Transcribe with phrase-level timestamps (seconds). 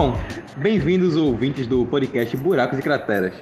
[0.00, 0.16] Bom,
[0.56, 3.34] bem-vindos ouvintes do podcast Buracos e Crateras.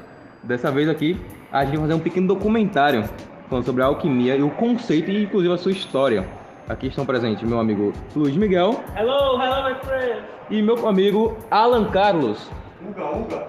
[0.42, 1.20] Dessa vez aqui,
[1.52, 3.04] a gente vai fazer um pequeno documentário
[3.46, 6.26] falando sobre a alquimia e o conceito e inclusive a sua história.
[6.66, 8.82] Aqui estão presentes meu amigo Luiz Miguel.
[8.96, 10.22] Hello, hello, my friend.
[10.48, 12.50] E meu amigo Alan Carlos.
[12.88, 13.48] Uga, uga.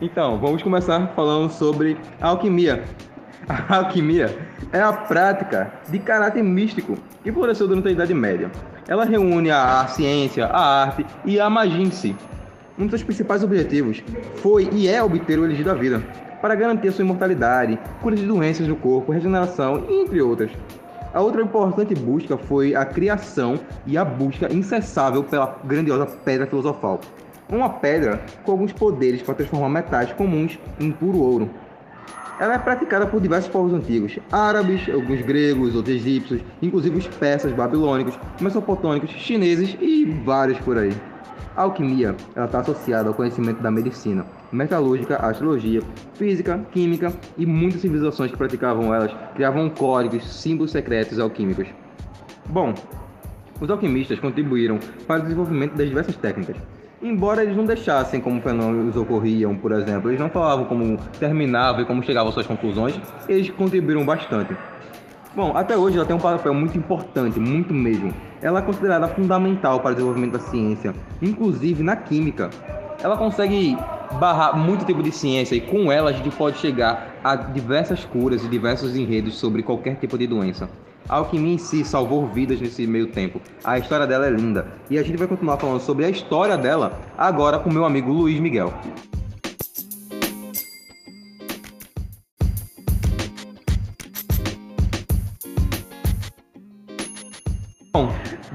[0.00, 2.84] Então, vamos começar falando sobre a alquimia.
[3.48, 4.38] A alquimia
[4.72, 8.50] é a prática de caráter místico que floresceu durante a Idade Média.
[8.88, 12.16] Ela reúne a ciência, a arte e a magia em si.
[12.78, 14.02] Um dos seus principais objetivos
[14.36, 16.02] foi e é obter o elegido da vida,
[16.42, 20.50] para garantir sua imortalidade, cura de doenças do corpo, regeneração, entre outras.
[21.14, 27.00] A outra importante busca foi a criação e a busca incessável pela grandiosa pedra filosofal.
[27.48, 31.48] Uma pedra com alguns poderes para transformar metais comuns em puro ouro.
[32.38, 37.52] Ela é praticada por diversos povos antigos, árabes, alguns gregos, outros egípcios, inclusive os persas,
[37.52, 40.92] babilônicos, mesopotâmicos, chineses e vários por aí.
[41.56, 45.80] A alquimia está associada ao conhecimento da medicina, metalúrgica, astrologia,
[46.12, 51.66] física, química e muitas civilizações que praticavam elas criavam códigos, símbolos secretos alquímicos.
[52.44, 52.74] Bom,
[53.58, 56.56] os alquimistas contribuíram para o desenvolvimento das diversas técnicas.
[57.00, 61.86] Embora eles não deixassem como fenômenos ocorriam, por exemplo, eles não falavam como terminavam e
[61.86, 64.54] como chegavam às suas conclusões, eles contribuíram bastante.
[65.34, 68.12] Bom, até hoje ela tem um papel muito importante, muito mesmo.
[68.46, 72.48] Ela é considerada fundamental para o desenvolvimento da ciência, inclusive na química.
[73.02, 73.76] Ela consegue
[74.20, 78.44] barrar muito tipo de ciência e com ela a gente pode chegar a diversas curas
[78.44, 80.70] e diversos enredos sobre qualquer tipo de doença.
[81.08, 83.40] A alquimia em si salvou vidas nesse meio tempo.
[83.64, 87.00] A história dela é linda e a gente vai continuar falando sobre a história dela
[87.18, 88.72] agora com meu amigo Luiz Miguel.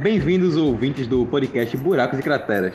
[0.02, 2.74] Bem-vindos ouvintes do podcast Buracos e Crateras.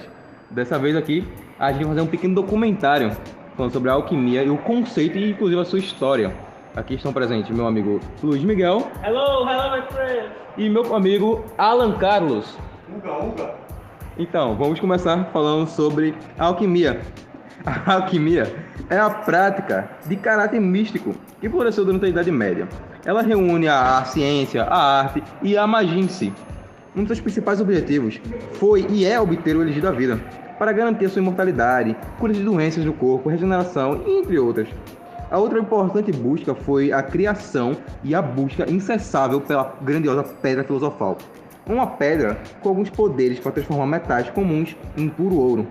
[0.48, 1.26] Dessa vez aqui,
[1.58, 3.10] a gente vai fazer um pequeno documentário
[3.56, 6.32] falando sobre a alquimia e o conceito e inclusive a sua história.
[6.76, 10.28] Aqui estão presentes meu amigo Luiz Miguel Hello, hello, my friend.
[10.56, 12.56] e meu amigo Alan Carlos.
[12.96, 13.54] Uga, uga.
[14.16, 17.00] Então, vamos começar falando sobre a alquimia.
[17.64, 18.54] A alquimia
[18.88, 22.68] é a prática de caráter místico que floresceu durante a Idade Média.
[23.04, 26.32] Ela reúne a ciência, a arte e a magia em si.
[26.96, 28.18] Um dos seus principais objetivos
[28.54, 30.18] foi e é obter o elegido da vida,
[30.58, 34.66] para garantir sua imortalidade, cura de doenças do corpo, regeneração, entre outras.
[35.30, 41.18] A outra importante busca foi a criação e a busca incessável pela grandiosa pedra filosofal.
[41.66, 45.66] Uma pedra com alguns poderes para transformar metais comuns em puro ouro.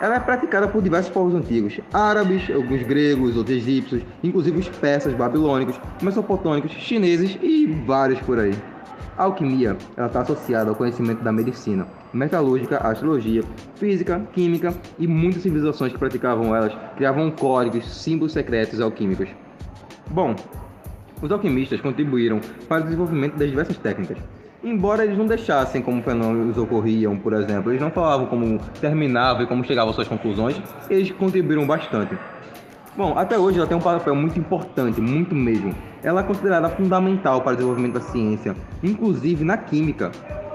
[0.00, 5.12] Ela é praticada por diversos povos antigos, árabes, alguns gregos, outros egípcios, inclusive os persas,
[5.12, 8.54] babilônicos, mesopotâmicos, chineses e vários por aí.
[9.20, 13.42] A alquimia está associada ao conhecimento da medicina, metalúrgica, astrologia,
[13.74, 19.28] física, química e muitas civilizações que praticavam elas criavam códigos, símbolos secretos alquímicos.
[20.10, 20.34] Bom,
[21.20, 24.16] os alquimistas contribuíram para o desenvolvimento das diversas técnicas.
[24.64, 29.46] Embora eles não deixassem como fenômenos ocorriam, por exemplo, eles não falavam como terminavam e
[29.46, 30.58] como chegavam às suas conclusões,
[30.88, 32.16] eles contribuíram bastante.
[32.96, 35.74] Bom, até hoje ela tem um papel muito importante, muito mesmo.
[36.02, 40.10] Ela é considerada fundamental para o desenvolvimento da ciência, inclusive na química.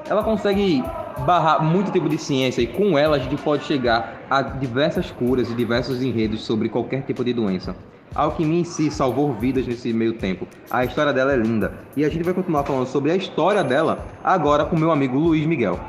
[0.09, 0.83] Ela consegue
[1.25, 5.49] barrar muito tipo de ciência e com ela a gente pode chegar a diversas curas
[5.49, 7.75] e diversos enredos sobre qualquer tipo de doença.
[8.13, 10.47] A alquimia em si salvou vidas nesse meio tempo.
[10.71, 14.05] A história dela é linda e a gente vai continuar falando sobre a história dela
[14.23, 15.79] agora com meu amigo Luiz Miguel.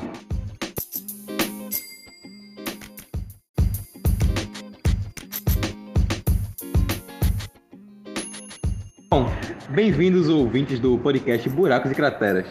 [9.76, 12.46] Bem-vindos ouvintes do podcast Buracos e Crateras.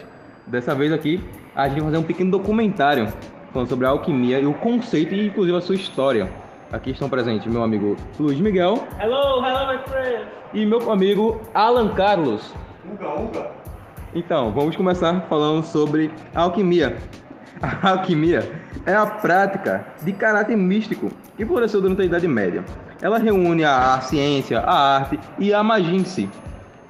[0.46, 3.12] Dessa vez aqui, a gente vai fazer um pequeno documentário
[3.52, 6.30] falando sobre a alquimia e o conceito e inclusive a sua história.
[6.72, 10.28] Aqui estão presentes meu amigo Luiz Miguel Hello, hello, my friend.
[10.54, 12.54] e meu amigo Alan Carlos.
[12.94, 13.52] Uga, uga.
[14.14, 16.96] Então, vamos começar falando sobre a alquimia.
[17.60, 18.52] A alquimia
[18.86, 22.64] é a prática de caráter místico que floresceu durante a Idade Média.
[23.02, 26.30] Ela reúne a ciência, a arte e a magia em si.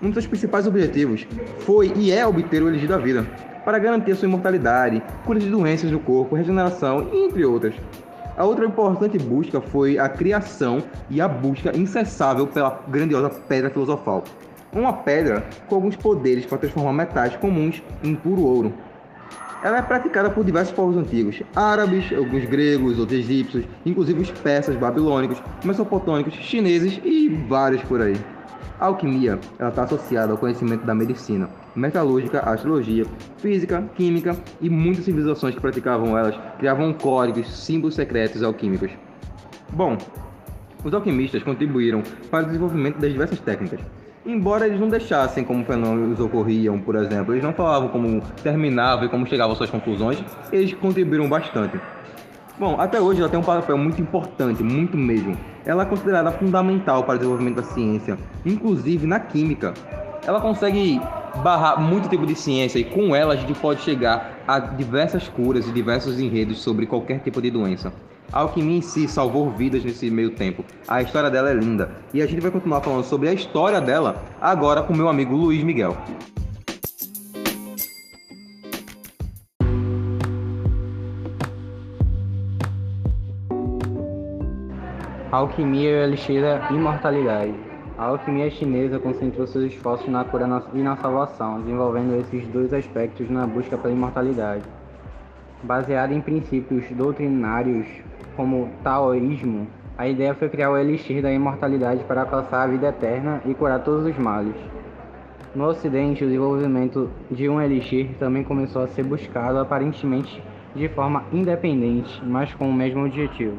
[0.06, 1.26] Um dos seus principais objetivos
[1.62, 3.26] foi e é obter o elegido da vida,
[3.66, 7.74] para garantir sua imortalidade, cura de doenças do corpo, regeneração, entre outras.
[8.38, 14.24] A outra importante busca foi a criação e a busca incessável pela grandiosa pedra filosofal.
[14.72, 18.74] Uma pedra com alguns poderes para transformar metais comuns em puro ouro.
[19.64, 24.76] Ela é praticada por diversos povos antigos, árabes, alguns gregos, outros egípcios, inclusive os persas,
[24.76, 28.16] babilônicos, mesopotâmicos, chineses e vários por aí.
[28.78, 33.06] A alquimia está associada ao conhecimento da medicina, metalúrgica, astrologia,
[33.38, 38.92] física, química e muitas civilizações que praticavam elas criavam códigos, símbolos secretos alquímicos.
[39.72, 39.98] Bom,
[40.84, 43.80] os alquimistas contribuíram para o desenvolvimento das diversas técnicas.
[44.26, 49.10] Embora eles não deixassem como fenômenos ocorriam, por exemplo, eles não falavam como terminavam e
[49.10, 51.80] como chegavam às suas conclusões, eles contribuíram bastante.
[52.58, 55.38] Bom, até hoje ela tem um papel muito importante, muito mesmo.
[55.66, 59.74] Ela é considerada fundamental para o desenvolvimento da ciência, inclusive na química.
[60.26, 61.02] Ela consegue
[61.44, 65.68] barrar muito tipo de ciência e com ela a gente pode chegar a diversas curas
[65.68, 67.92] e diversos enredos sobre qualquer tipo de doença.
[68.32, 70.64] A alquimia em si salvou vidas nesse meio tempo.
[70.88, 74.24] A história dela é linda e a gente vai continuar falando sobre a história dela
[74.40, 75.98] agora com meu amigo Luiz Miguel.
[85.36, 87.54] Alquimia e o elixir da imortalidade.
[87.98, 93.30] A alquimia chinesa concentrou seus esforços na cura e na salvação, desenvolvendo esses dois aspectos
[93.30, 94.64] na busca pela imortalidade.
[95.62, 97.88] Baseada em princípios doutrinários
[98.36, 99.68] como taoísmo,
[99.98, 103.84] a ideia foi criar o elixir da imortalidade para alcançar a vida eterna e curar
[103.84, 104.56] todos os males.
[105.54, 110.42] No Ocidente, o desenvolvimento de um elixir também começou a ser buscado aparentemente
[110.76, 113.58] de forma independente, mas com o mesmo objetivo.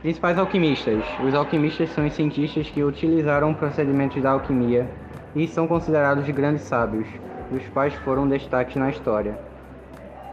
[0.00, 1.04] Principais alquimistas.
[1.24, 4.88] Os alquimistas são os cientistas que utilizaram procedimentos da alquimia
[5.34, 7.08] e são considerados grandes sábios,
[7.50, 9.36] os quais foram destaques na história.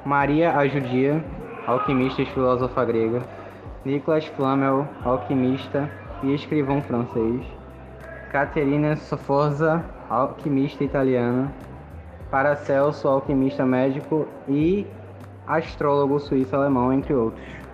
[0.06, 1.24] Maria a Judia,
[1.66, 3.24] alquimista e filósofa grega.
[3.84, 5.90] Nicolas Flamel, alquimista
[6.22, 7.42] e escrivão francês.
[8.32, 11.52] Caterina Sforza, alquimista italiana.
[12.30, 14.86] Paracelso, alquimista médico e
[15.48, 17.66] astrólogo suíço-alemão, entre outros.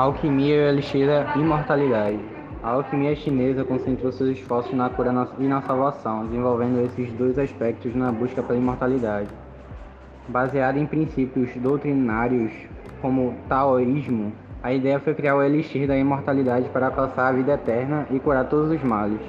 [0.00, 2.18] Alquimia e o elixir da imortalidade.
[2.62, 7.94] A alquimia chinesa concentrou seus esforços na cura e na salvação, desenvolvendo esses dois aspectos
[7.94, 9.28] na busca pela imortalidade.
[10.26, 12.50] Baseada em princípios doutrinários
[13.02, 14.32] como taoísmo,
[14.62, 18.48] a ideia foi criar o elixir da imortalidade para alcançar a vida eterna e curar
[18.48, 19.20] todos os males.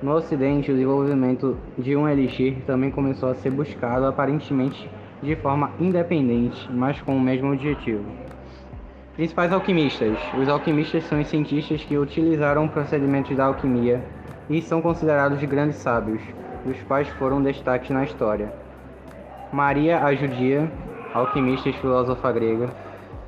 [0.00, 4.88] No Ocidente, o desenvolvimento de um elixir também começou a ser buscado aparentemente
[5.20, 8.04] de forma independente, mas com o mesmo objetivo.
[9.14, 10.18] Principais alquimistas.
[10.40, 14.02] Os alquimistas são os cientistas que utilizaram procedimentos da alquimia
[14.48, 16.22] e são considerados grandes sábios,
[16.64, 18.50] os quais foram destaques na história.
[19.52, 20.72] Maria a Judia,
[21.12, 22.70] alquimista e filósofa grega.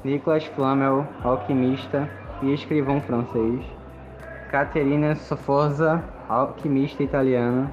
[0.03, 2.09] Nicolas Flamel, alquimista
[2.43, 3.61] e escrivão francês.
[4.51, 7.71] Caterina Sforza, alquimista italiana.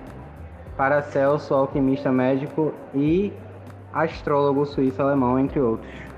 [0.76, 3.32] Paracelso, alquimista médico e
[3.94, 6.11] astrólogo suíço-alemão, entre outros.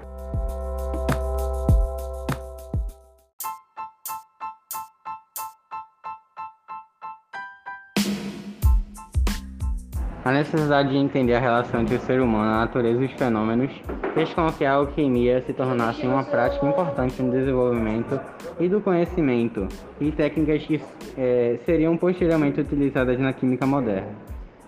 [10.25, 13.71] A necessidade de entender a relação entre o ser humano, a natureza e os fenômenos
[14.13, 18.17] fez com que a alquimia se tornasse uma prática importante no desenvolvimento
[18.57, 19.67] e do conhecimento
[19.99, 20.81] e técnicas que
[21.17, 24.07] é, seriam posteriormente utilizadas na química moderna.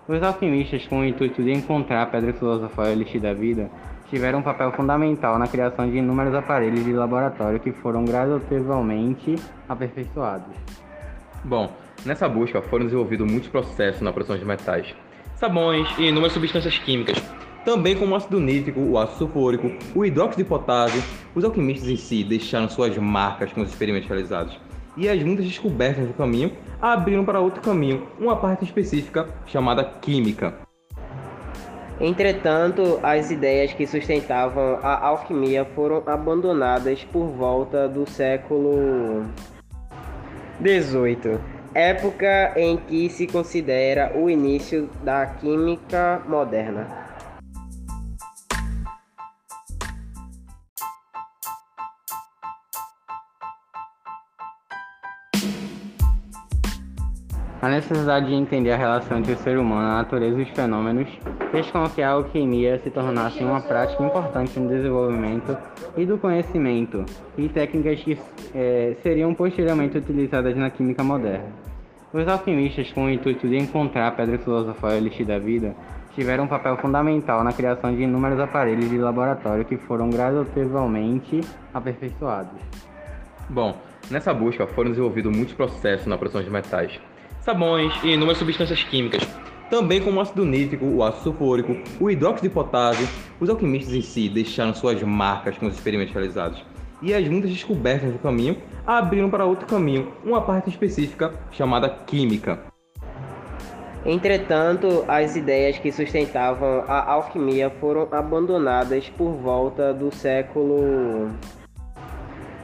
[0.10, 3.70] Os alquimistas, com o intuito de encontrar a pedra filosofal e o elixir da vida,
[4.10, 9.36] tiveram um papel fundamental na criação de inúmeros aparelhos de laboratório que foram gradativamente
[9.70, 10.54] aperfeiçoados.
[11.46, 11.72] Bom,
[12.06, 14.94] nessa busca foram desenvolvidos muitos processos na produção de metais,
[15.38, 17.22] sabões e inúmeras substâncias químicas,
[17.66, 21.04] também como o ácido nítrico, o ácido sulfúrico, o hidróxido de potássio.
[21.34, 24.58] Os alquimistas em si deixaram suas marcas com os experimentos realizados.
[24.96, 26.52] E as muitas descobertas do caminho
[26.82, 30.54] abriram para outro caminho, uma parte específica chamada química.
[32.00, 39.26] Entretanto, as ideias que sustentavam a alquimia foram abandonadas por volta do século
[40.62, 47.05] XVIII época em que se considera o início da química moderna.
[57.66, 61.10] A necessidade de entender a relação entre o ser humano, a natureza e os fenômenos
[61.50, 65.58] fez com que a alquimia se tornasse uma prática importante no desenvolvimento
[65.98, 67.04] e do conhecimento
[67.36, 68.20] e técnicas que
[68.54, 71.48] é, seriam posteriormente utilizadas na química moderna.
[72.14, 75.76] Os alquimistas, com o intuito de encontrar a pedra filosofal e elixir da vida,
[76.14, 81.42] tiveram um papel fundamental na criação de inúmeros aparelhos de laboratório que foram gradativamente
[81.74, 82.62] aperfeiçoados.
[83.50, 83.76] Bom,
[84.12, 87.02] nessa busca foram desenvolvidos muitos processos na produção de metais,
[87.46, 89.22] sabões e inúmeras substâncias químicas,
[89.70, 93.08] também como o ácido nítrico, o ácido sulfúrico, o hidróxido de potássio.
[93.40, 96.64] Os alquimistas em si deixaram suas marcas com os experimentos realizados.
[97.02, 102.60] E as muitas descobertas do caminho abriram para outro caminho, uma parte específica chamada química.
[104.06, 111.30] Entretanto, as ideias que sustentavam a alquimia foram abandonadas por volta do século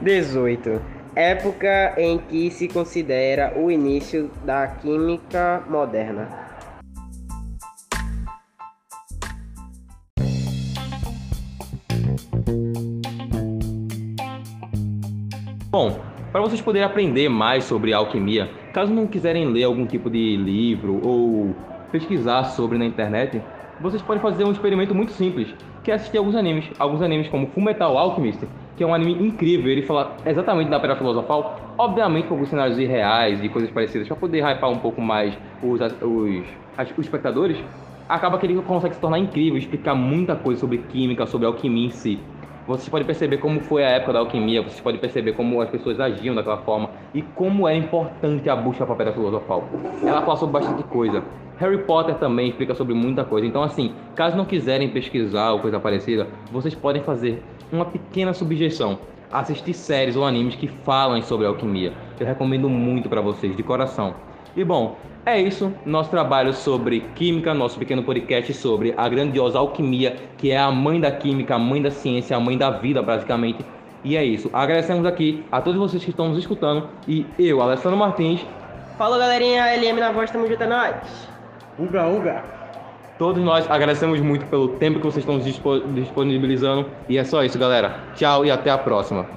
[0.03, 0.79] XVIII,
[1.15, 6.29] época em que se considera o início da química moderna.
[15.69, 15.99] Bom,
[16.31, 21.01] para vocês poderem aprender mais sobre alquimia, caso não quiserem ler algum tipo de livro
[21.05, 21.55] ou
[21.91, 23.41] pesquisar sobre na internet,
[23.81, 25.53] vocês podem fazer um experimento muito simples,
[25.83, 29.71] que é assistir alguns animes, alguns animes como Fullmetal Alchemist, que é um anime incrível,
[29.71, 34.17] ele fala exatamente da Pedra Filosofal, obviamente com alguns cenários irreais e coisas parecidas, para
[34.17, 36.45] poder hypar um pouco mais os, os,
[36.97, 37.57] os espectadores,
[38.07, 41.91] acaba que ele consegue se tornar incrível, explicar muita coisa sobre química, sobre alquimia em
[41.91, 42.19] si.
[42.67, 45.99] Vocês podem perceber como foi a época da alquimia, vocês podem perceber como as pessoas
[45.99, 49.63] agiam daquela forma e como é importante a busca pela pedra filosofal.
[50.03, 51.23] Ela fala sobre bastante coisa.
[51.57, 53.47] Harry Potter também explica sobre muita coisa.
[53.47, 58.99] Então, assim, caso não quiserem pesquisar ou coisa parecida, vocês podem fazer uma pequena subjeção.
[59.31, 61.93] Assistir séries ou animes que falam sobre alquimia.
[62.19, 64.13] Eu recomendo muito para vocês, de coração.
[64.55, 70.17] E bom, é isso, nosso trabalho sobre química, nosso pequeno podcast sobre a grandiosa alquimia,
[70.37, 73.63] que é a mãe da química, a mãe da ciência, a mãe da vida, basicamente.
[74.03, 74.49] E é isso.
[74.51, 76.89] Agradecemos aqui a todos vocês que estão nos escutando.
[77.07, 78.45] E eu, Alessandro Martins.
[78.97, 79.63] Falou, galerinha.
[79.77, 80.95] LM na voz, tamo junto, é nóis.
[81.79, 82.60] Uga, uga.
[83.21, 85.37] Todos nós agradecemos muito pelo tempo que vocês estão
[85.93, 86.89] disponibilizando.
[87.07, 87.99] E é só isso, galera.
[88.15, 89.27] Tchau e até a próxima.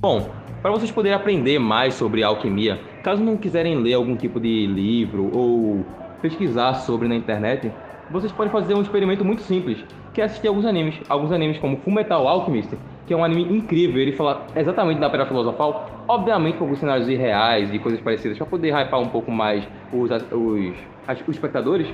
[0.00, 0.30] Bom,
[0.62, 5.28] para vocês poderem aprender mais sobre alquimia, caso não quiserem ler algum tipo de livro
[5.36, 5.84] ou
[6.22, 7.68] pesquisar sobre na internet,
[8.12, 11.78] vocês podem fazer um experimento muito simples, que é assistir alguns animes, alguns animes como
[11.78, 16.64] Fullmetal Alchemist, que é um anime incrível, ele fala exatamente da Pedra Filosofal, obviamente com
[16.64, 20.74] alguns cenários irreais e coisas parecidas, para poder hypar um pouco mais os, os,
[21.26, 21.86] os espectadores,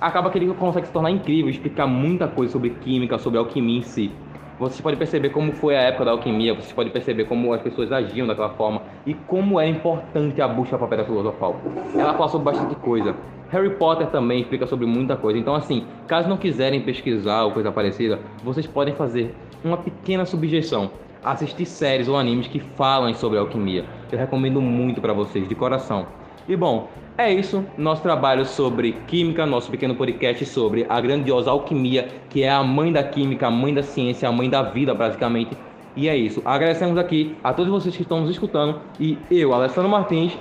[0.00, 3.82] acaba que ele consegue se tornar incrível, explicar muita coisa sobre química, sobre alquimia em
[3.82, 4.10] si.
[4.58, 7.92] Vocês podem perceber como foi a época da alquimia, vocês podem perceber como as pessoas
[7.92, 11.56] agiam daquela forma e como é importante a busca pela pedra filosofal.
[11.94, 13.14] Ela fala sobre bastante coisa.
[13.50, 15.38] Harry Potter também explica sobre muita coisa.
[15.38, 20.90] Então, assim, caso não quiserem pesquisar ou coisa parecida, vocês podem fazer uma pequena subjeção.
[21.22, 23.84] Assistir séries ou animes que falam sobre alquimia.
[24.10, 26.06] Eu recomendo muito para vocês, de coração.
[26.48, 26.88] E bom,
[27.18, 32.50] é isso, nosso trabalho sobre química, nosso pequeno podcast sobre a grandiosa alquimia, que é
[32.50, 35.56] a mãe da química, a mãe da ciência, a mãe da vida, basicamente.
[35.96, 36.42] E é isso.
[36.44, 38.80] Agradecemos aqui a todos vocês que estão nos escutando.
[39.00, 40.38] E eu, Alessandro Martins.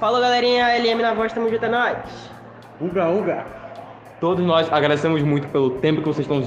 [0.00, 0.66] Falou, galerinha.
[0.76, 1.96] LM na voz, tamo junto, é nóis.
[2.80, 3.46] Uga, uga.
[4.20, 6.40] Todos nós agradecemos muito pelo tempo que vocês estão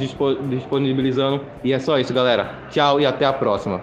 [0.50, 1.42] disponibilizando.
[1.64, 2.54] E é só isso, galera.
[2.70, 3.82] Tchau e até a próxima.